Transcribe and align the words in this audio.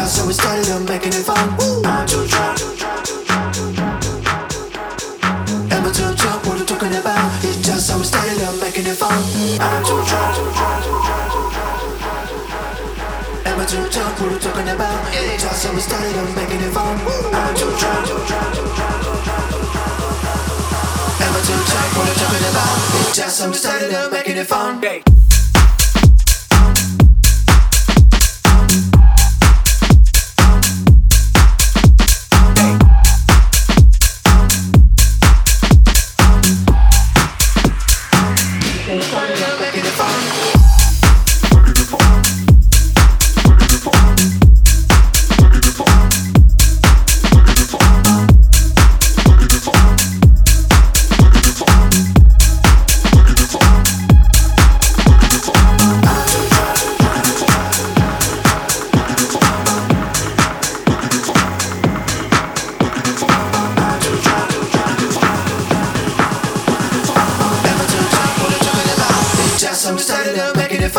out, 0.00 0.08
so 0.08 0.26
we 0.26 0.32
started 0.32 0.68
up 0.70 0.82
making 0.88 1.12
it 1.12 1.24
fun. 1.24 1.56
Woo. 1.58 1.82
I'm 1.84 2.06
too 2.06 2.24
drunk. 2.26 2.58
Am 5.72 5.84
I 5.84 5.90
too 5.92 6.14
drunk? 6.16 6.46
What 6.46 6.60
I'm 6.60 6.66
talking 6.66 6.94
about? 6.96 7.44
It's 7.44 7.60
just 7.60 7.90
how 7.90 7.98
we 7.98 8.04
started 8.04 8.40
up 8.42 8.56
making 8.60 8.86
it 8.86 8.96
fun. 8.96 9.12
I'm 9.60 9.84
too 9.84 10.00
drunk. 10.08 10.34
Am 13.46 13.60
I 13.60 13.64
too 13.66 13.84
drunk? 13.92 14.20
What 14.20 14.32
I'm 14.32 14.40
talking 14.40 14.68
about? 14.68 14.98
It's 15.12 15.42
just 15.42 15.66
how 15.66 15.74
we 15.74 15.80
started 15.80 16.16
up 16.16 16.30
making 16.36 16.60
it 16.64 16.72
fun. 16.72 16.96
I'm 17.36 17.54
too 17.54 17.70
drunk. 17.80 18.04
Am 21.24 21.32
I 21.36 21.40
too 21.44 21.60
drunk? 21.68 21.90
What 21.96 22.08
I'm 22.08 22.16
talking 22.22 22.46
about? 22.50 22.76
It's 23.00 23.16
just 23.16 23.40
how 23.40 23.48
we 23.48 23.54
started 23.54 23.92
up 23.92 24.12
making 24.12 24.36
it 24.36 24.46
fun. 24.46 24.80
Hey. 24.82 25.02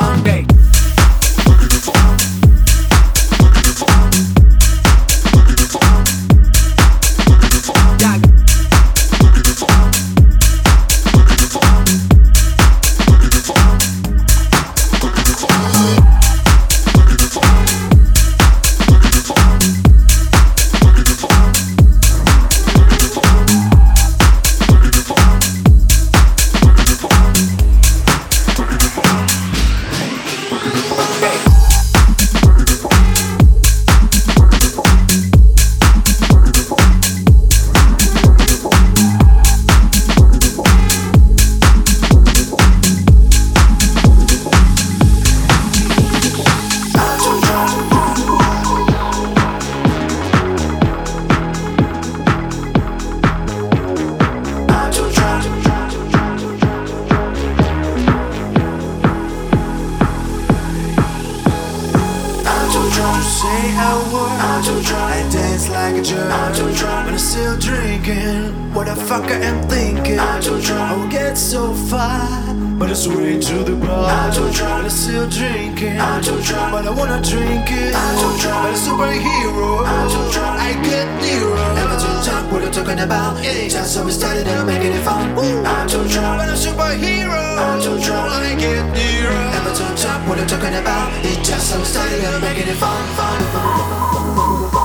On 0.00 0.37
I'm 63.18 63.24
to 63.24 63.30
say 63.30 63.74
a 63.74 64.14
word. 64.14 64.38
I'm 64.38 64.62
too 64.62 64.80
drunk. 64.86 65.10
I 65.10 65.28
dance 65.28 65.68
like 65.68 65.96
a 65.96 66.02
jerk. 66.02 66.30
I'm 66.30 66.54
too 66.54 66.70
drunk. 66.78 67.06
But 67.06 67.14
I'm 67.14 67.18
still 67.18 67.58
drinking. 67.58 68.72
What 68.72 68.86
the 68.86 68.94
fuck 68.94 69.24
I 69.24 69.42
am 69.42 69.68
thinking? 69.68 70.20
I'm 70.20 70.40
too 70.40 70.60
drunk. 70.62 70.92
I 70.92 70.96
will 70.96 71.10
get 71.10 71.36
so 71.36 71.74
far. 71.90 72.54
But 72.78 72.92
it's 72.92 73.08
way 73.08 73.40
to 73.40 73.54
the 73.64 73.74
bar. 73.74 74.06
I'm 74.06 74.30
too 74.30 74.46
drunk. 74.54 74.70
But 74.70 74.84
I'm 74.84 74.90
still 74.90 75.28
drinking. 75.28 75.98
I'm 75.98 76.22
too 76.22 76.40
drunk. 76.42 76.70
But 76.70 76.86
I 76.86 76.90
wanna 76.94 77.20
drink 77.20 77.66
it. 77.66 77.92
I'm 77.92 78.14
too 78.22 78.34
drunk. 78.38 78.62
But 78.62 78.78
a 78.78 78.80
superhero. 78.86 79.68
I'm 79.82 80.06
too 80.14 80.26
drunk. 80.30 80.54
I 80.62 80.72
get. 80.86 81.08
Am 81.74 81.90
I 81.90 81.96
too 81.98 82.14
drunk? 82.22 82.52
What 82.52 82.62
you 82.62 82.70
talking 82.70 83.00
about? 83.00 83.42
Yeah. 83.42 83.66
Just 83.66 83.94
so 83.94 84.04
we 84.04 84.12
started 84.12 84.46
and 84.46 84.60
I'm 84.60 84.66
making 84.66 84.92
it 84.92 85.02
fun. 85.02 85.34
Woo. 85.34 85.64
I'm 85.64 85.88
too 85.88 86.06
drunk. 86.06 86.38
But 86.38 86.50
a 86.50 86.56
superhero. 86.64 87.42
I'm 87.66 87.82
too 87.82 87.98
drunk. 87.98 88.30
I 88.30 88.54
get 88.54 88.86
Nero. 88.94 89.07
What 90.28 90.38
I'm 90.38 90.46
talking 90.46 90.74
about? 90.74 91.10
It's 91.24 91.48
just 91.48 91.70
so 91.70 91.78
we 91.78 91.86
started 91.86 92.22
and 92.22 92.34
I'm 92.34 92.40
making 92.42 92.68
it 92.68 92.76
fun, 92.76 93.02
fun. 93.16 94.77